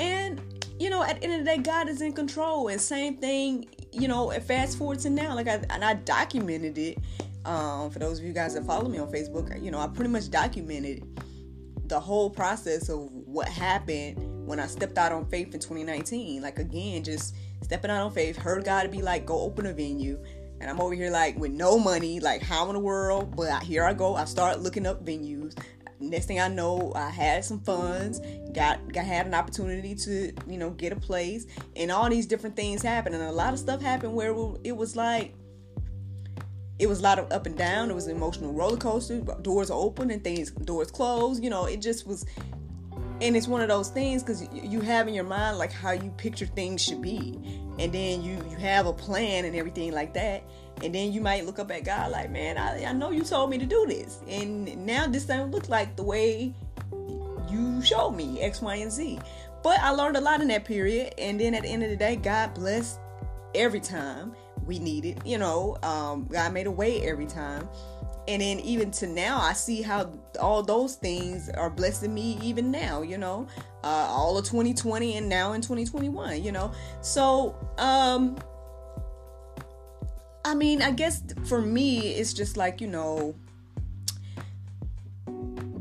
And, 0.00 0.40
you 0.80 0.90
know, 0.90 1.04
at 1.04 1.20
the 1.20 1.24
end 1.24 1.34
of 1.34 1.38
the 1.38 1.44
day, 1.44 1.58
God 1.58 1.88
is 1.88 2.02
in 2.02 2.12
control. 2.12 2.66
And 2.68 2.80
same 2.80 3.18
thing, 3.18 3.68
you 3.92 4.08
know, 4.08 4.30
fast 4.40 4.78
forward 4.78 4.98
to 5.00 5.10
now, 5.10 5.36
like 5.36 5.46
I, 5.46 5.62
and 5.70 5.84
I 5.84 5.94
documented 5.94 6.76
it. 6.76 6.98
Um, 7.44 7.90
for 7.90 8.00
those 8.00 8.18
of 8.18 8.24
you 8.24 8.32
guys 8.32 8.54
that 8.54 8.64
follow 8.64 8.88
me 8.88 8.98
on 8.98 9.10
Facebook, 9.12 9.62
you 9.62 9.70
know, 9.70 9.78
I 9.78 9.86
pretty 9.86 10.10
much 10.10 10.28
documented 10.28 11.04
the 11.92 12.00
whole 12.00 12.30
process 12.30 12.88
of 12.88 13.12
what 13.12 13.46
happened 13.46 14.16
when 14.46 14.58
I 14.58 14.66
stepped 14.66 14.96
out 14.96 15.12
on 15.12 15.26
faith 15.26 15.52
in 15.52 15.60
2019. 15.60 16.40
Like 16.40 16.58
again, 16.58 17.04
just 17.04 17.36
stepping 17.60 17.90
out 17.90 18.02
on 18.02 18.10
faith, 18.10 18.34
heard 18.34 18.64
God 18.64 18.84
to 18.84 18.88
be 18.88 19.02
like, 19.02 19.26
go 19.26 19.38
open 19.40 19.66
a 19.66 19.74
venue. 19.74 20.18
And 20.58 20.70
I'm 20.70 20.80
over 20.80 20.94
here 20.94 21.10
like 21.10 21.36
with 21.36 21.52
no 21.52 21.78
money, 21.78 22.18
like 22.18 22.40
how 22.40 22.66
in 22.68 22.72
the 22.72 22.80
world? 22.80 23.36
But 23.36 23.62
here 23.62 23.84
I 23.84 23.92
go. 23.92 24.16
I 24.16 24.24
start 24.24 24.60
looking 24.60 24.86
up 24.86 25.04
venues. 25.04 25.54
Next 26.00 26.24
thing 26.24 26.40
I 26.40 26.48
know, 26.48 26.92
I 26.96 27.10
had 27.10 27.44
some 27.44 27.60
funds, 27.60 28.22
got, 28.54 28.90
got 28.90 29.04
had 29.04 29.26
an 29.26 29.34
opportunity 29.34 29.94
to, 29.94 30.32
you 30.48 30.56
know, 30.56 30.70
get 30.70 30.92
a 30.92 30.96
place, 30.96 31.46
and 31.76 31.92
all 31.92 32.08
these 32.08 32.26
different 32.26 32.56
things 32.56 32.80
happened. 32.82 33.14
And 33.14 33.22
a 33.22 33.32
lot 33.32 33.52
of 33.52 33.58
stuff 33.58 33.82
happened 33.82 34.14
where 34.14 34.34
it 34.64 34.74
was 34.74 34.96
like 34.96 35.34
it 36.82 36.88
was 36.88 36.98
a 36.98 37.02
lot 37.02 37.20
of 37.20 37.30
up 37.30 37.46
and 37.46 37.56
down. 37.56 37.90
It 37.90 37.94
was 37.94 38.08
an 38.08 38.16
emotional 38.16 38.52
roller 38.52 38.76
coaster. 38.76 39.20
Doors 39.20 39.70
open 39.70 40.10
and 40.10 40.22
things, 40.22 40.50
doors 40.50 40.90
close. 40.90 41.40
You 41.40 41.48
know, 41.48 41.66
it 41.66 41.80
just 41.80 42.08
was. 42.08 42.26
And 43.20 43.36
it's 43.36 43.46
one 43.46 43.60
of 43.60 43.68
those 43.68 43.88
things 43.88 44.24
because 44.24 44.48
you 44.52 44.80
have 44.80 45.06
in 45.06 45.14
your 45.14 45.22
mind 45.22 45.56
like 45.56 45.70
how 45.70 45.92
you 45.92 46.10
picture 46.16 46.44
things 46.44 46.82
should 46.82 47.00
be, 47.00 47.38
and 47.78 47.92
then 47.92 48.24
you 48.24 48.36
you 48.50 48.56
have 48.56 48.86
a 48.86 48.92
plan 48.92 49.44
and 49.44 49.54
everything 49.54 49.92
like 49.92 50.12
that, 50.14 50.42
and 50.82 50.92
then 50.92 51.12
you 51.12 51.20
might 51.20 51.46
look 51.46 51.60
up 51.60 51.70
at 51.70 51.84
God 51.84 52.10
like, 52.10 52.32
man, 52.32 52.58
I, 52.58 52.84
I 52.84 52.92
know 52.92 53.10
you 53.10 53.22
told 53.22 53.50
me 53.50 53.58
to 53.58 53.66
do 53.66 53.86
this, 53.86 54.18
and 54.26 54.84
now 54.84 55.06
this 55.06 55.24
don't 55.24 55.52
look 55.52 55.68
like 55.68 55.94
the 55.94 56.02
way 56.02 56.52
you 57.48 57.80
showed 57.80 58.10
me 58.10 58.40
X, 58.40 58.60
Y, 58.60 58.74
and 58.76 58.90
Z. 58.90 59.20
But 59.62 59.78
I 59.78 59.90
learned 59.90 60.16
a 60.16 60.20
lot 60.20 60.40
in 60.40 60.48
that 60.48 60.64
period, 60.64 61.14
and 61.16 61.38
then 61.38 61.54
at 61.54 61.62
the 61.62 61.68
end 61.68 61.84
of 61.84 61.90
the 61.90 61.96
day, 61.96 62.16
God 62.16 62.54
blessed 62.54 62.98
every 63.54 63.80
time 63.80 64.34
we 64.66 64.78
needed. 64.78 65.22
You 65.24 65.38
know, 65.38 65.76
um, 65.82 66.26
God 66.26 66.52
made 66.52 66.66
a 66.66 66.70
way 66.70 67.02
every 67.02 67.26
time. 67.26 67.68
And 68.28 68.40
then 68.40 68.60
even 68.60 68.92
to 68.92 69.08
now, 69.08 69.40
I 69.40 69.52
see 69.52 69.82
how 69.82 70.12
all 70.40 70.62
those 70.62 70.94
things 70.94 71.48
are 71.50 71.68
blessing 71.68 72.14
me 72.14 72.38
even 72.40 72.70
now, 72.70 73.02
you 73.02 73.18
know, 73.18 73.48
uh, 73.82 74.06
all 74.08 74.38
of 74.38 74.44
2020 74.44 75.16
and 75.16 75.28
now 75.28 75.54
in 75.54 75.60
2021, 75.60 76.42
you 76.42 76.52
know. 76.52 76.72
So, 77.00 77.56
um, 77.78 78.36
I 80.44 80.54
mean, 80.54 80.82
I 80.82 80.92
guess 80.92 81.22
for 81.46 81.60
me, 81.60 82.14
it's 82.14 82.32
just 82.32 82.56
like, 82.56 82.80
you 82.80 82.86
know, 82.86 83.34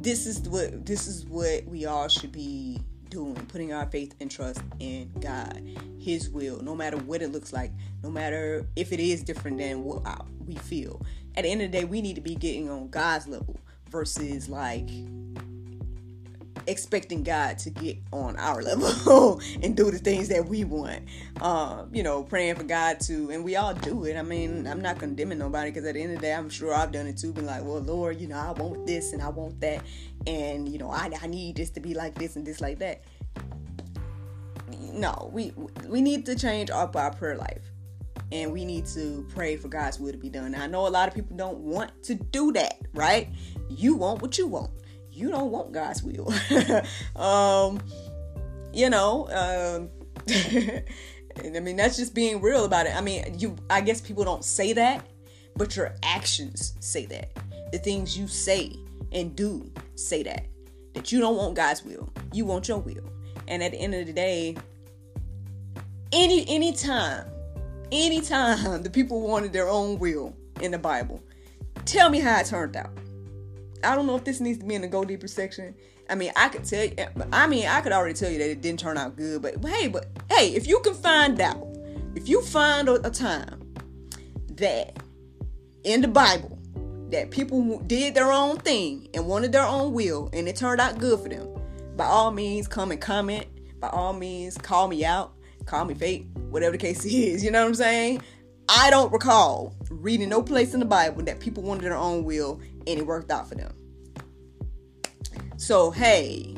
this 0.02 0.26
is 0.26 0.42
what 0.50 0.86
this 0.86 1.08
is 1.08 1.26
what 1.26 1.66
we 1.66 1.86
all 1.86 2.08
should 2.08 2.32
be 2.32 2.82
doing, 3.10 3.36
putting 3.48 3.72
our 3.72 3.86
faith 3.88 4.16
and 4.20 4.32
trust 4.32 4.62
in 4.80 5.12
God, 5.20 5.62
His 6.02 6.30
will, 6.30 6.62
no 6.62 6.76
matter 6.76 6.98
what 6.98 7.22
it 7.22 7.32
looks 7.32 7.54
like, 7.54 7.72
no 8.04 8.10
matter 8.10 8.68
if 8.76 8.92
it 8.92 9.00
is 9.00 9.24
different 9.24 9.58
than 9.58 9.84
what 9.84 10.26
we 10.46 10.56
feel. 10.56 11.02
At 11.36 11.44
the 11.44 11.50
end 11.50 11.62
of 11.62 11.72
the 11.72 11.78
day, 11.80 11.86
we 11.86 12.02
need 12.02 12.16
to 12.16 12.22
be 12.22 12.36
getting 12.36 12.70
on 12.70 12.90
God's 12.90 13.28
level 13.28 13.60
versus 13.90 14.50
like 14.50 14.90
expecting 16.68 17.24
God 17.24 17.58
to 17.60 17.70
get 17.70 17.98
on 18.12 18.38
our 18.38 18.62
level 18.64 19.42
and 19.62 19.76
do 19.76 19.92
the 19.92 19.98
things 19.98 20.30
that 20.30 20.46
we 20.48 20.64
want. 20.64 21.04
Um, 21.42 21.90
you 21.94 22.04
know, 22.04 22.24
praying 22.24 22.56
for 22.56 22.64
God 22.64 23.00
to, 23.02 23.30
and 23.32 23.44
we 23.44 23.56
all 23.56 23.74
do 23.74 24.06
it. 24.06 24.18
I 24.18 24.22
mean, 24.22 24.68
I'm 24.68 24.82
not 24.82 25.00
condemning 25.00 25.40
nobody 25.40 25.72
because 25.72 25.86
at 25.86 25.96
the 25.96 26.02
end 26.02 26.14
of 26.14 26.20
the 26.20 26.28
day, 26.28 26.34
I'm 26.34 26.50
sure 26.50 26.74
I've 26.74 26.92
done 26.92 27.08
it 27.08 27.18
too. 27.18 27.34
Been 27.34 27.46
like, 27.46 27.64
well, 27.64 27.80
Lord, 27.80 28.20
you 28.20 28.28
know, 28.28 28.38
I 28.38 28.52
want 28.52 28.86
this 28.88 29.14
and 29.14 29.22
I 29.22 29.30
want 29.30 29.60
that, 29.62 29.82
and 30.28 30.68
you 30.68 30.78
know, 30.78 30.90
I, 30.90 31.12
I 31.22 31.28
need 31.28 31.56
this 31.58 31.70
to 31.72 31.80
be 31.80 31.94
like 31.94 32.16
this 32.16 32.36
and 32.36 32.46
this 32.46 32.62
like 32.62 32.80
that. 32.80 33.04
No, 34.94 35.30
we 35.34 35.54
we 35.88 36.02
need 36.02 36.26
to 36.28 36.36
change 36.36 36.70
up 36.70 36.96
our 36.96 37.12
prayer 37.14 37.38
life. 37.38 37.64
And 38.34 38.54
we 38.54 38.64
need 38.64 38.86
to 38.88 39.28
pray 39.34 39.58
for 39.58 39.68
God's 39.68 40.00
will 40.00 40.14
to 40.14 40.18
be 40.18 40.30
done. 40.30 40.54
Now, 40.54 40.64
I 40.64 40.68
know 40.68 40.88
a 40.88 40.90
lot 40.90 41.10
of 41.10 41.14
people 41.14 41.36
don't 41.36 41.58
want 41.58 41.92
to 42.04 42.16
do 42.16 42.54
that, 42.54 42.80
right? 42.94 43.28
You 43.70 43.98
want 43.98 44.22
what 44.22 44.38
you 44.38 44.48
want 44.48 44.72
you 45.12 45.30
don't 45.30 45.52
want 45.52 45.72
God's 45.72 46.02
will. 46.04 46.34
um, 47.16 47.80
you 48.74 48.90
know, 48.90 49.28
um, 49.30 49.90
I 51.56 51.60
mean, 51.60 51.76
that's 51.76 51.98
just 51.98 52.16
being 52.16 52.42
real 52.42 52.66
about 52.66 52.86
it. 52.86 52.96
I 52.96 53.02
mean, 53.02 53.38
you, 53.38 53.56
I 53.70 53.82
guess 53.82 54.02
people 54.02 54.24
don't 54.24 54.44
say 54.44 54.74
that, 54.74 55.06
but 55.56 55.76
your 55.76 55.96
actions 56.04 56.74
say 56.80 57.06
that. 57.08 57.32
The 57.72 57.80
things 57.80 58.18
you 58.18 58.28
say 58.28 58.74
and 59.12 59.36
do 59.36 59.72
say 59.96 60.24
that. 60.24 60.46
That 60.94 61.12
you 61.12 61.20
don't 61.20 61.38
want 61.38 61.56
God's 61.56 61.84
will. 61.84 62.12
You 62.34 62.46
want 62.46 62.68
your 62.68 62.80
will. 62.80 63.10
And 63.48 63.62
at 63.62 63.72
the 63.72 63.78
end 63.78 63.96
of 63.96 64.06
the 64.08 64.14
day, 64.14 64.56
any 66.12 66.42
any 66.42 66.68
anytime, 66.68 67.26
anytime 67.92 68.84
the 68.84 68.90
people 68.90 69.22
wanted 69.22 69.54
their 69.54 69.68
own 69.68 70.00
will 70.00 70.36
in 70.62 70.72
the 70.72 70.78
Bible, 70.78 71.22
tell 71.86 72.10
me 72.10 72.20
how 72.20 72.40
it 72.40 72.46
turned 72.48 72.76
out. 72.76 72.92
I 73.84 73.96
don't 73.96 74.06
know 74.06 74.16
if 74.16 74.24
this 74.24 74.40
needs 74.40 74.60
to 74.60 74.66
be 74.66 74.76
in 74.76 74.82
the 74.82 74.88
go 74.88 75.04
deeper 75.04 75.28
section. 75.28 75.74
I 76.10 76.16
mean, 76.16 76.32
I 76.36 76.50
could 76.50 76.66
tell 76.66 76.86
you. 76.86 76.96
I 77.32 77.48
mean, 77.48 77.68
I 77.68 77.82
could 77.82 77.92
already 77.92 78.14
tell 78.14 78.30
you 78.30 78.38
that 78.40 78.50
it 78.50 78.62
didn't 78.62 78.80
turn 78.80 78.98
out 78.98 79.16
good. 79.16 79.42
But 79.42 79.64
hey, 79.66 79.88
but 79.88 80.08
hey, 80.30 80.54
if 80.54 80.68
you 80.68 80.80
can 80.82 80.94
find 80.94 81.40
out, 81.40 81.66
if 82.16 82.28
you 82.28 82.42
find 82.42 82.90
a, 82.90 83.08
a 83.08 83.10
time 83.10 83.74
that 84.56 85.02
in 85.84 86.02
the 86.02 86.08
Bible 86.08 86.58
that 87.10 87.32
people 87.32 87.80
did 87.88 88.14
their 88.14 88.32
own 88.32 88.58
thing 88.58 89.08
and 89.14 89.26
wanted 89.28 89.52
their 89.52 89.66
own 89.66 89.94
will, 89.94 90.30
and 90.34 90.48
it 90.48 90.56
turned 90.56 90.82
out 90.82 91.00
good 91.00 91.20
for 91.20 91.30
them, 91.30 91.48
by 91.96 92.06
all 92.06 92.32
means, 92.32 92.68
come 92.68 92.92
and 92.92 93.02
comment. 93.02 93.48
By 93.80 93.90
all 93.90 94.14
means, 94.14 94.58
call 94.58 94.88
me 94.88 95.04
out, 95.04 95.34
call 95.72 95.86
me 95.86 95.94
fake, 95.94 96.28
whatever 96.50 96.74
the 96.74 96.78
case 96.78 97.06
is. 97.06 97.44
You 97.44 97.50
know 97.50 97.62
what 97.62 97.70
I'm 97.70 97.76
saying? 97.76 98.22
I 98.70 98.90
don't 98.90 99.12
recall 99.12 99.76
reading 99.90 100.30
no 100.30 100.44
place 100.44 100.74
in 100.74 100.80
the 100.80 100.86
Bible 100.86 101.24
that 101.24 101.40
people 101.40 101.64
wanted 101.64 101.84
their 101.84 101.96
own 101.96 102.24
will 102.24 102.62
and 102.88 103.00
it 103.00 103.06
worked 103.06 103.32
out 103.32 103.50
for 103.50 103.56
them. 103.56 103.74
So 105.58 105.92
hey, 105.92 106.56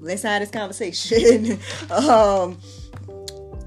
let's 0.00 0.22
have 0.22 0.40
this 0.40 0.50
conversation. 0.50 1.58
um, 1.90 2.58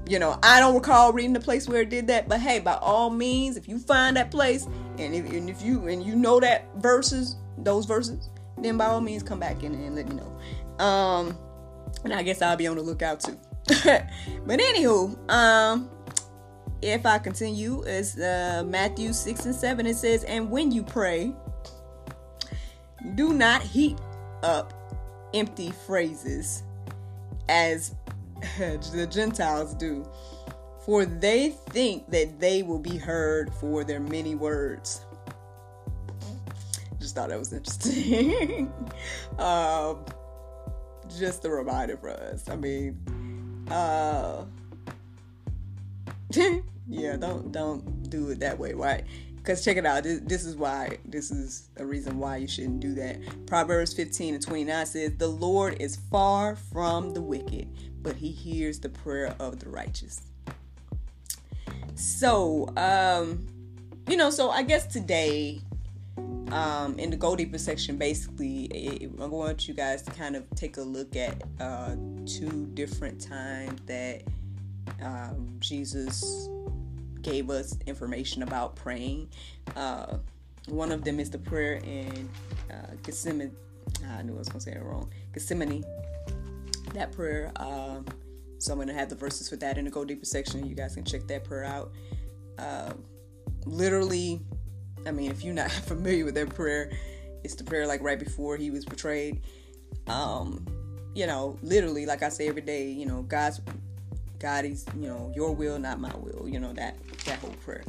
You 0.08 0.18
know, 0.18 0.38
I 0.42 0.60
don't 0.60 0.74
recall 0.74 1.12
reading 1.12 1.32
the 1.32 1.40
place 1.40 1.68
where 1.68 1.82
it 1.82 1.88
did 1.88 2.08
that, 2.08 2.28
but 2.28 2.40
hey, 2.40 2.58
by 2.58 2.74
all 2.74 3.08
means, 3.08 3.56
if 3.56 3.68
you 3.68 3.78
find 3.78 4.16
that 4.16 4.30
place 4.30 4.66
and 4.98 5.14
if, 5.14 5.30
and 5.32 5.48
if 5.48 5.62
you 5.62 5.86
and 5.88 6.04
you 6.04 6.16
know 6.16 6.40
that 6.40 6.68
verses, 6.76 7.36
those 7.56 7.86
verses, 7.86 8.28
then 8.58 8.76
by 8.76 8.86
all 8.86 9.00
means 9.00 9.22
come 9.22 9.38
back 9.38 9.62
in 9.62 9.74
and 9.74 9.94
let 9.94 10.08
me 10.08 10.16
know. 10.16 10.84
Um, 10.84 11.38
and 12.04 12.12
I 12.12 12.22
guess 12.22 12.42
I'll 12.42 12.56
be 12.56 12.66
on 12.66 12.76
the 12.76 12.82
lookout 12.82 13.20
too. 13.20 13.38
but 13.84 14.58
anywho, 14.58 15.30
um, 15.30 15.90
if 16.82 17.06
I 17.06 17.18
continue, 17.18 17.82
it's 17.82 18.18
uh, 18.18 18.64
Matthew 18.66 19.12
6 19.12 19.46
and 19.46 19.54
7. 19.54 19.86
It 19.86 19.96
says, 19.96 20.24
And 20.24 20.50
when 20.50 20.72
you 20.72 20.82
pray, 20.82 21.32
do 23.14 23.32
not 23.32 23.62
heap 23.62 23.98
up 24.42 24.74
empty 25.34 25.70
phrases 25.86 26.64
as 27.48 27.94
the 28.58 29.08
Gentiles 29.10 29.74
do, 29.74 30.06
for 30.84 31.04
they 31.04 31.50
think 31.70 32.10
that 32.10 32.40
they 32.40 32.62
will 32.62 32.80
be 32.80 32.96
heard 32.96 33.52
for 33.54 33.84
their 33.84 34.00
many 34.00 34.34
words. 34.34 35.04
Just 36.98 37.14
thought 37.14 37.28
that 37.28 37.38
was 37.38 37.52
interesting. 37.52 38.72
um, 39.38 40.04
just 41.16 41.44
a 41.44 41.50
reminder 41.50 41.96
for 41.96 42.10
us. 42.10 42.48
I 42.48 42.56
mean, 42.56 42.98
uh, 43.70 44.44
yeah, 46.88 47.16
don't 47.16 47.52
don't 47.52 48.10
do 48.10 48.30
it 48.30 48.40
that 48.40 48.58
way, 48.58 48.72
right? 48.72 49.04
Because 49.36 49.64
check 49.64 49.76
it 49.76 49.84
out. 49.84 50.04
This, 50.04 50.20
this, 50.20 50.44
is 50.44 50.54
why. 50.54 50.98
This 51.04 51.32
is 51.32 51.68
a 51.76 51.84
reason 51.84 52.18
why 52.18 52.36
you 52.36 52.46
shouldn't 52.46 52.78
do 52.78 52.94
that. 52.94 53.46
Proverbs 53.46 53.92
15 53.92 54.34
and 54.34 54.42
29 54.42 54.86
says, 54.86 55.16
"The 55.16 55.26
Lord 55.26 55.80
is 55.80 55.96
far 56.10 56.54
from 56.54 57.12
the 57.12 57.20
wicked, 57.20 57.68
but 58.02 58.16
He 58.16 58.30
hears 58.30 58.78
the 58.78 58.88
prayer 58.88 59.34
of 59.40 59.58
the 59.58 59.68
righteous." 59.68 60.22
So, 61.94 62.72
um, 62.76 63.46
you 64.08 64.16
know, 64.16 64.30
so 64.30 64.50
I 64.50 64.62
guess 64.62 64.86
today, 64.86 65.60
um, 66.52 66.98
in 66.98 67.10
the 67.10 67.16
Go 67.16 67.34
Deeper 67.34 67.58
section, 67.58 67.96
basically, 67.96 69.10
I 69.20 69.26
want 69.26 69.66
you 69.66 69.74
guys 69.74 70.02
to 70.02 70.10
kind 70.10 70.36
of 70.36 70.44
take 70.54 70.76
a 70.76 70.82
look 70.82 71.16
at 71.16 71.42
uh, 71.60 71.96
two 72.26 72.66
different 72.74 73.20
times 73.20 73.80
that 73.86 74.22
um, 75.02 75.56
Jesus 75.58 76.48
gave 77.22 77.50
us 77.50 77.76
information 77.86 78.42
about 78.42 78.76
praying. 78.76 79.28
Uh, 79.76 80.18
one 80.68 80.92
of 80.92 81.04
them 81.04 81.18
is 81.18 81.30
the 81.30 81.38
prayer 81.38 81.80
in 81.84 82.28
uh, 82.70 82.92
Gethsemane. 83.02 83.56
I 84.08 84.22
knew 84.22 84.34
I 84.34 84.38
was 84.38 84.48
going 84.48 84.60
to 84.60 84.64
say 84.64 84.72
it 84.72 84.82
wrong. 84.82 85.10
Gethsemane. 85.32 85.84
That 86.94 87.12
prayer. 87.12 87.50
Um, 87.56 88.04
so 88.58 88.72
I'm 88.72 88.78
going 88.78 88.88
to 88.88 88.94
have 88.94 89.08
the 89.08 89.14
verses 89.14 89.48
for 89.48 89.56
that 89.56 89.78
in 89.78 89.86
the 89.86 89.90
Go 89.90 90.04
Deeper 90.04 90.24
section. 90.24 90.66
You 90.66 90.74
guys 90.74 90.94
can 90.94 91.04
check 91.04 91.26
that 91.28 91.44
prayer 91.44 91.64
out. 91.64 91.92
Uh, 92.58 92.92
literally, 93.64 94.40
I 95.06 95.10
mean, 95.10 95.30
if 95.30 95.44
you're 95.44 95.54
not 95.54 95.70
familiar 95.90 96.24
with 96.24 96.34
that 96.34 96.54
prayer, 96.54 96.90
it's 97.44 97.54
the 97.54 97.64
prayer 97.64 97.86
like 97.86 98.02
right 98.02 98.18
before 98.18 98.56
he 98.56 98.70
was 98.70 98.84
betrayed. 98.84 99.42
Um, 100.06 100.66
you 101.14 101.26
know, 101.26 101.58
literally, 101.62 102.06
like 102.06 102.22
I 102.22 102.28
say 102.28 102.48
every 102.48 102.62
day, 102.62 102.88
you 102.88 103.06
know, 103.06 103.22
God's 103.22 103.60
God 104.38 104.64
is, 104.64 104.84
you 104.96 105.06
know, 105.08 105.32
your 105.34 105.54
will, 105.54 105.78
not 105.78 106.00
my 106.00 106.12
will. 106.16 106.48
You 106.48 106.60
know 106.60 106.72
that 106.72 106.96
that 107.24 107.38
whole 107.38 107.54
prayer. 107.64 107.84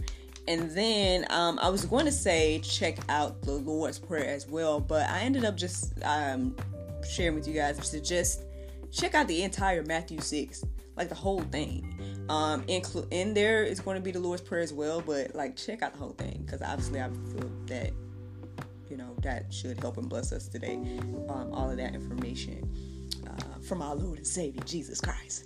And 0.48 0.70
then 0.72 1.26
um, 1.30 1.58
I 1.62 1.70
was 1.70 1.86
going 1.86 2.06
to 2.06 2.12
say 2.12 2.60
check 2.60 2.98
out 3.08 3.42
the 3.44 3.54
Lord's 3.54 3.98
Prayer 3.98 4.28
as 4.28 4.46
well, 4.46 4.80
but 4.80 5.10
I 5.10 5.22
ended 5.22 5.46
up 5.46 5.56
just 5.56 5.94
um, 6.04 6.56
sharing 7.10 7.36
with 7.36 7.48
you 7.48 7.54
guys 7.54 7.90
to 7.90 8.02
just 8.02 8.44
check 8.92 9.16
out 9.16 9.28
the 9.28 9.42
entire 9.44 9.84
Matthew 9.84 10.20
six, 10.20 10.64
like 10.98 11.08
the 11.08 11.16
whole 11.16 11.42
thing. 11.44 12.13
Um, 12.30 12.64
inclu- 12.64 13.08
in 13.12 13.34
there 13.34 13.64
is 13.64 13.80
going 13.80 13.96
to 13.96 14.02
be 14.02 14.12
the 14.12 14.20
Lord's 14.20 14.42
Prayer 14.42 14.62
as 14.62 14.74
well, 14.74 15.02
but 15.02 15.36
like 15.36 15.56
check 15.56 15.82
out 15.82 15.94
the 15.94 16.00
whole 16.00 16.14
thing 16.14 16.44
because 16.46 16.62
obviously 16.62 17.02
I 17.02 17.10
feel 17.10 17.52
that 17.68 17.92
you 18.90 18.98
know 18.98 19.16
that 19.24 19.54
should 19.54 19.80
help 19.80 19.98
and 19.98 20.08
bless 20.08 20.32
us 20.32 20.48
today. 20.48 20.76
Um, 21.30 21.54
all 21.54 21.70
of 21.70 21.78
that 21.78 21.96
information 21.96 22.70
from 23.64 23.82
our 23.82 23.96
Lord 23.96 24.18
and 24.18 24.28
Savior 24.28 24.62
Jesus 24.66 25.00
Christ. 25.02 25.46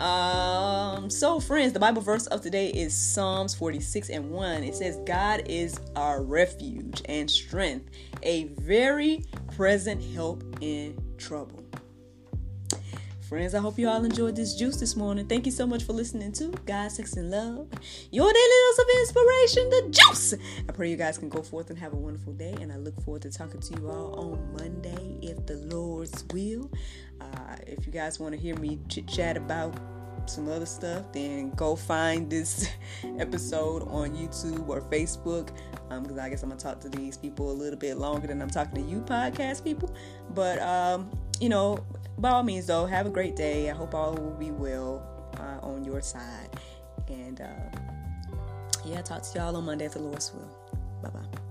Um, 0.00 1.10
so, 1.10 1.40
friends, 1.40 1.72
the 1.72 1.80
Bible 1.80 2.02
verse 2.02 2.26
of 2.28 2.40
today 2.40 2.68
is 2.68 2.94
Psalms 2.94 3.54
46 3.54 4.10
and 4.10 4.30
1. 4.30 4.64
It 4.64 4.74
says, 4.74 4.98
God 5.06 5.42
is 5.46 5.78
our 5.96 6.22
refuge 6.22 7.02
and 7.06 7.30
strength, 7.30 7.90
a 8.22 8.44
very 8.44 9.24
present 9.56 10.02
help 10.14 10.44
in 10.60 10.98
trouble. 11.18 11.67
Friends, 13.28 13.54
I 13.54 13.58
hope 13.58 13.78
you 13.78 13.90
all 13.90 14.06
enjoyed 14.06 14.36
this 14.36 14.54
juice 14.54 14.78
this 14.78 14.96
morning. 14.96 15.26
Thank 15.26 15.44
you 15.44 15.52
so 15.52 15.66
much 15.66 15.82
for 15.82 15.92
listening 15.92 16.32
to 16.32 16.48
God, 16.64 16.90
Sex, 16.90 17.12
and 17.12 17.30
Love, 17.30 17.68
your 18.10 18.32
daily 18.32 18.56
dose 18.66 18.78
of 18.78 18.86
inspiration, 19.00 19.68
the 19.68 19.88
juice. 19.90 20.34
I 20.66 20.72
pray 20.72 20.88
you 20.88 20.96
guys 20.96 21.18
can 21.18 21.28
go 21.28 21.42
forth 21.42 21.68
and 21.68 21.78
have 21.78 21.92
a 21.92 21.96
wonderful 21.96 22.32
day, 22.32 22.56
and 22.62 22.72
I 22.72 22.76
look 22.78 22.98
forward 23.02 23.20
to 23.22 23.30
talking 23.30 23.60
to 23.60 23.74
you 23.74 23.90
all 23.90 24.18
on 24.18 24.52
Monday, 24.54 25.18
if 25.20 25.44
the 25.44 25.56
Lord's 25.56 26.24
will. 26.32 26.70
Uh, 27.20 27.56
if 27.66 27.86
you 27.86 27.92
guys 27.92 28.18
want 28.18 28.34
to 28.34 28.40
hear 28.40 28.56
me 28.56 28.78
chit 28.88 29.06
chat 29.06 29.36
about 29.36 29.78
some 30.24 30.48
other 30.48 30.64
stuff, 30.64 31.12
then 31.12 31.50
go 31.50 31.76
find 31.76 32.30
this 32.30 32.70
episode 33.18 33.82
on 33.88 34.16
YouTube 34.16 34.66
or 34.70 34.80
Facebook. 34.80 35.50
Because 35.90 36.12
um, 36.12 36.18
I 36.18 36.30
guess 36.30 36.42
I'm 36.42 36.48
gonna 36.48 36.58
talk 36.58 36.80
to 36.80 36.88
these 36.88 37.18
people 37.18 37.50
a 37.50 37.52
little 37.52 37.78
bit 37.78 37.98
longer 37.98 38.26
than 38.26 38.40
I'm 38.40 38.48
talking 38.48 38.82
to 38.82 38.90
you, 38.90 39.02
podcast 39.02 39.64
people. 39.64 39.94
But 40.30 40.60
um, 40.62 41.10
you 41.40 41.48
know, 41.48 41.84
by 42.18 42.30
all 42.30 42.42
means, 42.42 42.66
though, 42.66 42.86
have 42.86 43.06
a 43.06 43.10
great 43.10 43.36
day. 43.36 43.70
I 43.70 43.74
hope 43.74 43.94
all 43.94 44.14
will 44.14 44.36
be 44.38 44.50
well 44.50 45.02
uh, 45.38 45.66
on 45.66 45.84
your 45.84 46.00
side. 46.00 46.50
And 47.08 47.40
uh, 47.40 47.78
yeah, 48.84 49.02
talk 49.02 49.22
to 49.22 49.38
y'all 49.38 49.56
on 49.56 49.64
Monday 49.64 49.86
at 49.86 49.92
the 49.92 50.00
Lord's 50.00 50.32
will. 50.32 50.48
Bye 51.02 51.10
bye. 51.10 51.47